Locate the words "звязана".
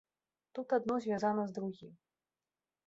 1.07-1.43